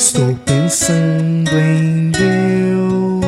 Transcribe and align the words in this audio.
Estou 0.00 0.34
pensando 0.46 1.50
em 1.58 2.10
Deus. 2.10 3.22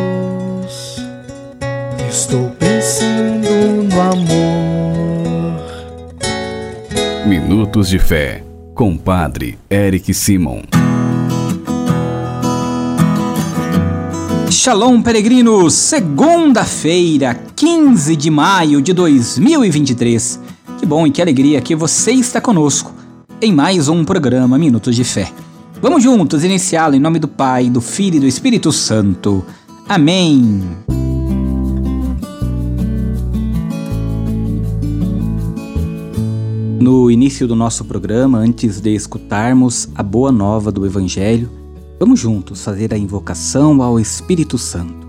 Estou 2.09 2.49
pensando 2.59 3.47
no 3.93 4.01
amor. 4.01 5.61
Minutos 7.27 7.91
de 7.91 7.99
Fé, 7.99 8.43
com 8.75 8.97
Padre 8.97 9.59
Eric 9.69 10.15
Simon. 10.15 10.63
Shalom, 14.49 15.03
peregrinos! 15.03 15.75
Segunda-feira, 15.75 17.39
15 17.55 18.17
de 18.17 18.31
maio 18.31 18.81
de 18.81 18.95
2023. 18.95 20.41
Que 20.79 20.87
bom 20.87 21.07
e 21.07 21.11
que 21.11 21.21
alegria 21.21 21.61
que 21.61 21.77
você 21.77 22.13
está 22.13 22.41
conosco 22.41 22.95
em 23.43 23.53
mais 23.53 23.89
um 23.89 24.07
programa 24.07 24.57
Minutos 24.57 24.97
de 24.97 25.05
Fé. 25.05 25.31
Vamos 25.83 26.05
juntos 26.05 26.45
iniciá-lo 26.45 26.95
em 26.95 27.01
nome 27.01 27.19
do 27.19 27.27
Pai, 27.27 27.69
do 27.69 27.81
Filho 27.81 28.15
e 28.15 28.21
do 28.21 28.27
Espírito 28.29 28.71
Santo. 28.71 29.45
Amém. 29.89 30.63
No 36.81 37.11
início 37.11 37.49
do 37.49 37.57
nosso 37.57 37.85
programa, 37.85 38.39
antes 38.39 38.81
de 38.81 38.95
escutarmos 38.95 39.89
a 39.97 40.05
boa 40.05 40.31
nova 40.31 40.71
do 40.71 40.87
Evangelho, 40.87 41.51
vamos 41.99 42.21
juntos 42.21 42.63
fazer 42.63 42.95
a 42.95 42.97
invocação 42.97 43.83
ao 43.83 43.99
Espírito 43.99 44.57
Santo. 44.57 45.05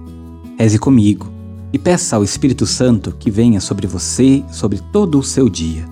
Reze 0.58 0.80
comigo 0.80 1.32
e 1.72 1.78
peça 1.78 2.16
ao 2.16 2.24
Espírito 2.24 2.66
Santo 2.66 3.16
que 3.20 3.30
venha 3.30 3.62
sobre 3.62 3.86
você, 3.86 4.44
sobre 4.52 4.80
todo 4.92 5.20
o 5.20 5.24
seu 5.24 5.50
dia. 5.50 5.86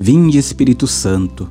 Vinde, 0.00 0.38
Espírito 0.38 0.86
Santo 0.86 1.50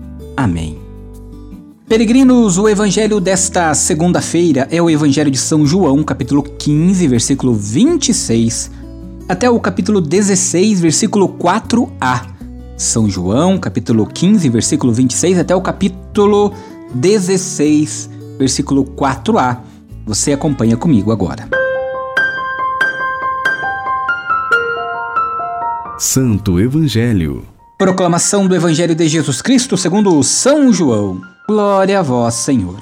Amém. 0.35 0.77
Peregrinos, 1.87 2.57
o 2.57 2.69
evangelho 2.69 3.19
desta 3.19 3.73
segunda-feira 3.73 4.67
é 4.71 4.81
o 4.81 4.89
evangelho 4.89 5.29
de 5.29 5.37
São 5.37 5.65
João, 5.65 6.03
capítulo 6.03 6.41
15, 6.41 7.05
versículo 7.07 7.53
26, 7.53 8.71
até 9.27 9.49
o 9.49 9.59
capítulo 9.59 9.99
16, 9.99 10.79
versículo 10.79 11.27
4a. 11.27 12.27
São 12.77 13.09
João, 13.09 13.57
capítulo 13.57 14.07
15, 14.07 14.47
versículo 14.47 14.93
26, 14.93 15.39
até 15.39 15.53
o 15.53 15.61
capítulo 15.61 16.53
16, 16.93 18.09
versículo 18.39 18.85
4a. 18.85 19.57
Você 20.05 20.31
acompanha 20.31 20.77
comigo 20.77 21.11
agora. 21.11 21.47
Santo 25.99 26.59
Evangelho 26.59 27.43
Proclamação 27.81 28.45
do 28.45 28.55
Evangelho 28.55 28.93
de 28.93 29.07
Jesus 29.07 29.41
Cristo 29.41 29.75
segundo 29.75 30.21
São 30.21 30.71
João. 30.71 31.19
Glória 31.47 31.97
a 31.97 32.03
vós, 32.03 32.35
Senhor. 32.35 32.77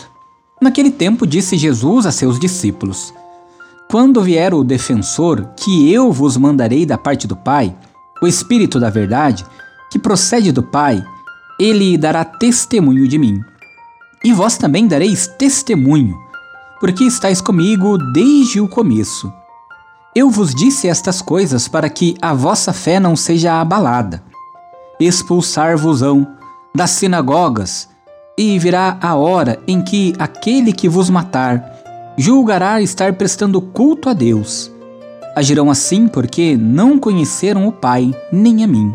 Naquele 0.61 0.92
tempo 0.92 1.25
disse 1.25 1.58
Jesus 1.58 2.05
a 2.05 2.11
seus 2.11 2.38
discípulos: 2.38 3.14
Quando 3.89 4.22
vier 4.22 4.53
o 4.53 4.61
defensor, 4.61 5.52
que 5.55 5.89
eu 5.89 6.11
vos 6.11 6.36
mandarei 6.36 6.86
da 6.86 6.97
parte 6.97 7.25
do 7.27 7.38
Pai, 7.38 7.73
o 8.22 8.27
Espírito 8.27 8.77
da 8.77 8.89
Verdade, 8.89 9.45
que 9.89 9.98
procede 9.98 10.52
do 10.52 10.61
Pai, 10.61 11.02
ele 11.58 11.98
dará 11.98 12.26
testemunho 12.26 13.08
de 13.08 13.17
mim. 13.17 13.39
E 14.21 14.33
vós 14.33 14.58
também 14.58 14.86
dareis 14.86 15.27
testemunho, 15.27 16.17
porque 16.77 17.05
estáis 17.05 17.39
comigo 17.39 17.98
desde 18.11 18.60
o 18.60 18.67
começo. 18.67 19.31
Eu 20.14 20.30
vos 20.30 20.54
disse 20.54 20.89
estas 20.89 21.21
coisas 21.21 21.70
para 21.70 21.89
que 21.89 22.17
a 22.21 22.33
vossa 22.33 22.73
fé 22.73 22.99
não 22.99 23.16
seja 23.16 23.61
abalada 23.61 24.27
expulsar-vos-ão 24.99 26.27
das 26.76 26.92
sinagogas, 26.92 27.89
e 28.37 28.58
virá 28.58 28.98
a 29.02 29.15
hora 29.15 29.60
em 29.67 29.82
que 29.82 30.14
aquele 30.17 30.71
que 30.71 30.87
vos 30.87 31.10
matar 31.10 32.14
julgará 32.17 32.82
estar 32.82 33.14
prestando 33.14 33.61
culto 33.61 34.10
a 34.10 34.14
Deus. 34.14 34.71
Agirão 35.36 35.70
assim 35.70 36.08
porque 36.08 36.58
não 36.58 36.98
conheceram 36.98 37.67
o 37.67 37.71
Pai 37.71 38.14
nem 38.32 38.64
a 38.64 38.67
mim. 38.67 38.93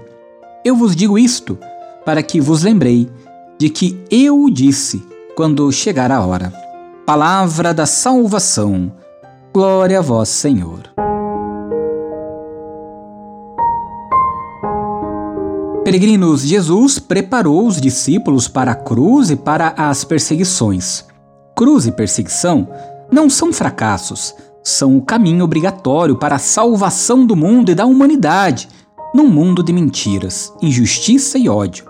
Eu 0.64 0.76
vos 0.76 0.96
digo 0.96 1.18
isto 1.18 1.58
para 2.04 2.22
que 2.22 2.40
vos 2.40 2.62
lembrei 2.62 3.10
de 3.58 3.68
que 3.68 4.02
eu 4.10 4.42
o 4.42 4.50
disse 4.50 5.06
quando 5.36 5.70
chegar 5.70 6.10
a 6.10 6.24
hora. 6.24 6.52
Palavra 7.06 7.74
da 7.74 7.86
salvação. 7.86 8.92
Glória 9.52 9.98
a 9.98 10.02
vós, 10.02 10.30
Senhor. 10.30 10.80
Peregrinos, 15.84 16.40
Jesus 16.40 16.98
preparou 16.98 17.66
os 17.66 17.78
discípulos 17.78 18.48
para 18.48 18.72
a 18.72 18.74
cruz 18.74 19.28
e 19.28 19.36
para 19.36 19.74
as 19.76 20.02
perseguições. 20.02 21.04
Cruz 21.54 21.86
e 21.86 21.92
perseguição 21.92 22.66
não 23.12 23.28
são 23.28 23.52
fracassos, 23.52 24.34
são 24.62 24.96
o 24.96 25.02
caminho 25.02 25.44
obrigatório 25.44 26.16
para 26.16 26.36
a 26.36 26.38
salvação 26.38 27.26
do 27.26 27.36
mundo 27.36 27.70
e 27.70 27.74
da 27.74 27.84
humanidade, 27.84 28.66
num 29.14 29.28
mundo 29.28 29.62
de 29.62 29.74
mentiras, 29.74 30.50
injustiça 30.62 31.36
e 31.36 31.50
ódio. 31.50 31.84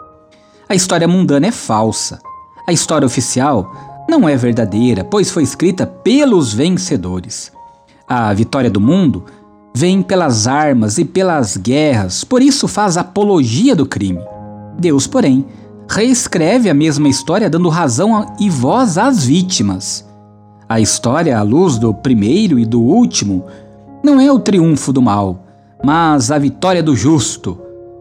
A 0.69 0.75
história 0.75 1.07
mundana 1.07 1.47
é 1.47 1.53
falsa. 1.53 2.19
A 2.67 2.73
história 2.73 3.07
oficial 3.07 4.05
não 4.09 4.29
é 4.29 4.37
verdadeira, 4.37 5.05
pois 5.05 5.31
foi 5.31 5.45
escrita 5.45 5.87
pelos 5.87 6.53
vencedores. 6.53 7.53
A 8.09 8.33
vitória 8.35 8.69
do 8.69 8.81
mundo 8.81 9.25
vem 9.77 10.03
pelas 10.03 10.47
armas 10.47 10.99
e 10.99 11.05
pelas 11.05 11.57
guerras, 11.57 12.23
por 12.23 12.41
isso 12.41 12.69
faz 12.69 12.97
apologia 12.97 13.75
do 13.75 13.85
crime. 13.85 14.21
Deus, 14.79 15.09
porém, 15.09 15.45
reescreve 15.89 16.71
a 16.71 16.75
mesma 16.75 17.09
história 17.09 17.51
dando 17.51 17.69
razão 17.69 18.35
e 18.39 18.49
voz 18.49 18.97
às 18.97 19.25
vítimas. 19.25 20.09
A 20.69 20.81
história, 20.81 21.37
à 21.37 21.43
luz 21.43 21.77
do 21.77 21.93
primeiro 21.93 22.57
e 22.57 22.65
do 22.65 22.81
último, 22.81 23.45
não 24.03 24.21
é 24.21 24.31
o 24.31 24.39
triunfo 24.39 24.93
do 24.93 25.03
mal, 25.03 25.45
mas 25.85 26.31
a 26.31 26.39
vitória 26.39 26.83
do 26.83 26.95
justo, 26.95 27.59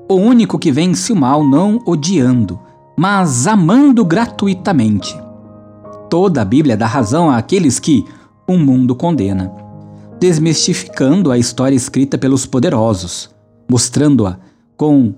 o 0.07 0.13
único 0.13 0.59
que 0.59 0.71
vence 0.71 1.11
o 1.11 1.15
mal 1.15 1.43
não 1.43 1.81
odiando, 1.87 2.59
mas 2.95 3.47
amando 3.47 4.05
gratuitamente. 4.05 5.19
Toda 6.07 6.43
a 6.43 6.45
Bíblia 6.45 6.77
dá 6.77 6.85
razão 6.85 7.31
àqueles 7.31 7.79
que 7.79 8.05
o 8.47 8.57
mundo 8.57 8.95
condena 8.95 9.62
desmistificando 10.23 11.33
a 11.33 11.37
história 11.37 11.75
escrita 11.75 12.17
pelos 12.17 12.45
poderosos, 12.45 13.29
mostrando-a 13.69 14.37
com 14.77 15.13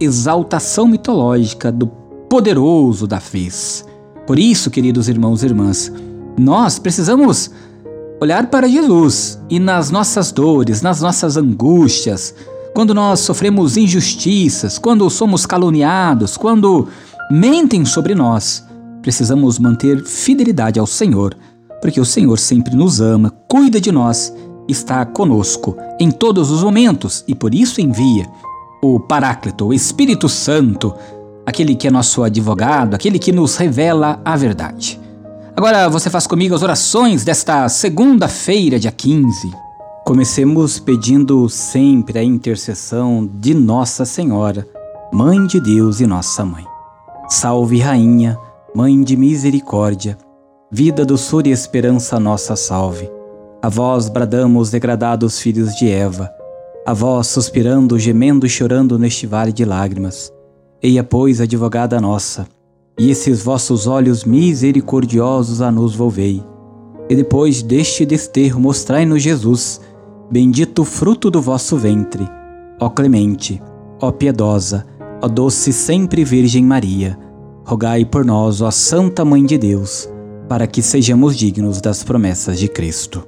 exaltação 0.00 0.88
mitológica 0.88 1.70
do 1.70 1.86
poderoso 1.86 3.06
da 3.06 3.20
fez. 3.20 3.86
Por 4.26 4.36
isso, 4.36 4.68
queridos 4.68 5.08
irmãos 5.08 5.44
e 5.44 5.46
irmãs, 5.46 5.92
nós 6.36 6.76
precisamos 6.76 7.52
olhar 8.20 8.48
para 8.48 8.66
Jesus 8.66 9.38
e 9.48 9.60
nas 9.60 9.92
nossas 9.92 10.32
dores, 10.32 10.82
nas 10.82 11.02
nossas 11.02 11.36
angústias, 11.36 12.34
quando 12.74 12.92
nós 12.92 13.20
sofremos 13.20 13.76
injustiças, 13.76 14.76
quando 14.76 15.08
somos 15.08 15.46
caluniados, 15.46 16.36
quando 16.36 16.88
mentem 17.30 17.84
sobre 17.84 18.12
nós, 18.12 18.66
precisamos 19.02 19.56
manter 19.56 20.04
fidelidade 20.04 20.80
ao 20.80 20.86
Senhor, 20.86 21.36
porque 21.80 22.00
o 22.00 22.04
Senhor 22.04 22.36
sempre 22.40 22.74
nos 22.74 23.00
ama, 23.00 23.32
cuida 23.46 23.80
de 23.80 23.92
nós 23.92 24.32
está 24.68 25.04
conosco 25.06 25.76
em 25.98 26.10
todos 26.10 26.50
os 26.50 26.62
momentos 26.62 27.24
e 27.26 27.34
por 27.34 27.54
isso 27.54 27.80
envia 27.80 28.26
o 28.82 29.00
Paráclito, 29.00 29.66
o 29.66 29.74
Espírito 29.74 30.28
Santo, 30.28 30.94
aquele 31.44 31.74
que 31.74 31.88
é 31.88 31.90
nosso 31.90 32.22
advogado, 32.22 32.94
aquele 32.94 33.18
que 33.18 33.32
nos 33.32 33.56
revela 33.56 34.20
a 34.24 34.36
verdade. 34.36 35.00
Agora 35.56 35.88
você 35.88 36.08
faz 36.08 36.26
comigo 36.26 36.54
as 36.54 36.62
orações 36.62 37.24
desta 37.24 37.68
segunda-feira, 37.68 38.78
dia 38.78 38.92
15. 38.92 39.50
Comecemos 40.04 40.78
pedindo 40.78 41.48
sempre 41.48 42.18
a 42.18 42.22
intercessão 42.22 43.28
de 43.34 43.54
Nossa 43.54 44.04
Senhora, 44.04 44.66
Mãe 45.12 45.46
de 45.46 45.60
Deus 45.60 46.00
e 46.00 46.06
Nossa 46.06 46.44
Mãe. 46.44 46.64
Salve, 47.28 47.80
Rainha, 47.80 48.38
Mãe 48.74 49.02
de 49.02 49.16
Misericórdia, 49.16 50.16
vida, 50.70 51.04
doçura 51.04 51.48
e 51.48 51.50
esperança 51.50 52.20
nossa 52.20 52.54
salve. 52.54 53.17
A 53.60 53.68
vós 53.68 54.08
bradamos, 54.08 54.70
degradados 54.70 55.40
filhos 55.40 55.74
de 55.74 55.90
Eva, 55.90 56.30
a 56.86 56.94
vós 56.94 57.26
suspirando, 57.26 57.98
gemendo 57.98 58.46
e 58.46 58.48
chorando 58.48 58.96
neste 58.96 59.26
vale 59.26 59.52
de 59.52 59.64
lágrimas. 59.64 60.32
Eia, 60.80 61.02
pois, 61.02 61.40
advogada 61.40 62.00
nossa, 62.00 62.46
e 62.96 63.10
esses 63.10 63.42
vossos 63.42 63.88
olhos 63.88 64.24
misericordiosos 64.24 65.60
a 65.60 65.72
nos 65.72 65.96
volvei. 65.96 66.40
E 67.10 67.16
depois 67.16 67.60
deste 67.60 68.06
desterro 68.06 68.60
mostrai-nos 68.60 69.20
Jesus, 69.20 69.80
bendito 70.30 70.84
fruto 70.84 71.28
do 71.28 71.42
vosso 71.42 71.76
ventre. 71.76 72.28
Ó 72.80 72.88
clemente, 72.88 73.60
ó 74.00 74.12
piedosa, 74.12 74.86
ó 75.20 75.26
doce 75.26 75.72
sempre 75.72 76.22
Virgem 76.22 76.64
Maria, 76.64 77.18
rogai 77.66 78.04
por 78.04 78.24
nós, 78.24 78.60
ó 78.60 78.70
Santa 78.70 79.24
Mãe 79.24 79.44
de 79.44 79.58
Deus, 79.58 80.08
para 80.48 80.68
que 80.68 80.80
sejamos 80.80 81.36
dignos 81.36 81.80
das 81.80 82.04
promessas 82.04 82.56
de 82.56 82.68
Cristo. 82.68 83.27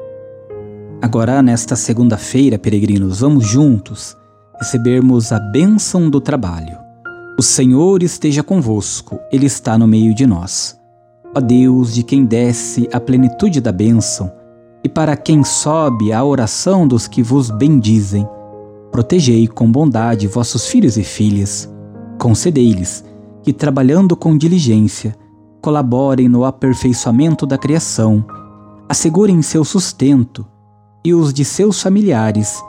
Agora, 1.01 1.41
nesta 1.41 1.75
segunda-feira, 1.75 2.59
peregrinos, 2.59 3.21
vamos 3.21 3.47
juntos 3.47 4.15
recebermos 4.59 5.31
a 5.31 5.39
bênção 5.39 6.07
do 6.07 6.21
trabalho. 6.21 6.77
O 7.39 7.41
Senhor 7.41 8.03
esteja 8.03 8.43
convosco, 8.43 9.19
Ele 9.31 9.47
está 9.47 9.75
no 9.75 9.87
meio 9.87 10.13
de 10.13 10.27
nós. 10.27 10.79
Ó 11.35 11.41
Deus, 11.41 11.95
de 11.95 12.03
quem 12.03 12.23
desce 12.23 12.87
a 12.93 12.99
plenitude 12.99 13.59
da 13.59 13.71
bênção, 13.71 14.31
e 14.83 14.89
para 14.89 15.17
quem 15.17 15.43
sobe 15.43 16.13
a 16.13 16.23
oração 16.23 16.87
dos 16.87 17.07
que 17.07 17.23
vos 17.23 17.49
bendizem, 17.49 18.27
protegei 18.91 19.47
com 19.47 19.71
bondade 19.71 20.27
vossos 20.27 20.67
filhos 20.67 20.97
e 20.97 21.03
filhas, 21.03 21.67
concedei-lhes 22.19 23.03
que, 23.41 23.51
trabalhando 23.51 24.15
com 24.15 24.37
diligência, 24.37 25.15
colaborem 25.63 26.29
no 26.29 26.45
aperfeiçoamento 26.45 27.47
da 27.47 27.57
criação, 27.57 28.23
assegurem 28.87 29.41
seu 29.41 29.65
sustento 29.65 30.45
e 31.03 31.13
os 31.13 31.33
de 31.33 31.43
seus 31.43 31.81
familiares 31.81 32.61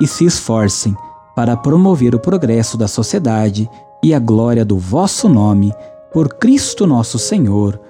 e 0.00 0.06
se 0.06 0.24
esforcem 0.24 0.94
para 1.34 1.56
promover 1.56 2.14
o 2.14 2.20
progresso 2.20 2.76
da 2.76 2.88
sociedade 2.88 3.68
e 4.02 4.14
a 4.14 4.18
glória 4.18 4.64
do 4.64 4.78
vosso 4.78 5.28
nome, 5.28 5.72
por 6.12 6.34
Cristo 6.34 6.86
nosso 6.86 7.18
Senhor, 7.18 7.80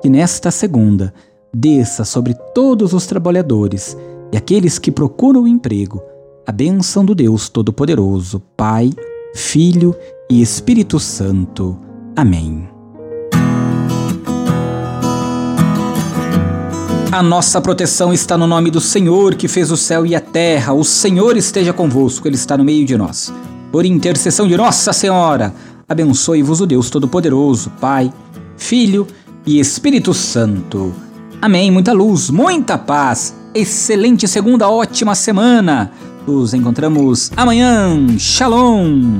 que 0.00 0.08
nesta 0.08 0.50
segunda 0.50 1.12
desça 1.52 2.04
sobre 2.04 2.34
todos 2.54 2.92
os 2.92 3.06
trabalhadores 3.06 3.96
e 4.32 4.36
aqueles 4.36 4.78
que 4.78 4.90
procuram 4.90 5.46
emprego 5.46 6.02
a 6.46 6.52
bênção 6.52 7.04
do 7.04 7.14
Deus 7.14 7.48
Todo-Poderoso, 7.48 8.40
Pai, 8.56 8.90
Filho 9.34 9.94
e 10.28 10.40
Espírito 10.40 10.98
Santo. 10.98 11.78
Amém. 12.16 12.69
A 17.12 17.24
nossa 17.24 17.60
proteção 17.60 18.12
está 18.12 18.38
no 18.38 18.46
nome 18.46 18.70
do 18.70 18.80
Senhor 18.80 19.34
que 19.34 19.48
fez 19.48 19.72
o 19.72 19.76
céu 19.76 20.06
e 20.06 20.14
a 20.14 20.20
terra. 20.20 20.72
O 20.72 20.84
Senhor 20.84 21.36
esteja 21.36 21.72
convosco, 21.72 22.28
Ele 22.28 22.36
está 22.36 22.56
no 22.56 22.62
meio 22.62 22.86
de 22.86 22.96
nós. 22.96 23.34
Por 23.72 23.84
intercessão 23.84 24.46
de 24.46 24.56
Nossa 24.56 24.92
Senhora, 24.92 25.52
abençoe-vos 25.88 26.60
o 26.60 26.66
Deus 26.66 26.88
Todo-Poderoso, 26.88 27.70
Pai, 27.80 28.12
Filho 28.56 29.08
e 29.44 29.58
Espírito 29.58 30.14
Santo. 30.14 30.94
Amém. 31.42 31.68
Muita 31.72 31.92
luz, 31.92 32.30
muita 32.30 32.78
paz. 32.78 33.34
Excelente 33.52 34.28
segunda, 34.28 34.68
ótima 34.68 35.16
semana. 35.16 35.90
Nos 36.24 36.54
encontramos 36.54 37.32
amanhã. 37.36 38.06
Shalom. 38.18 39.18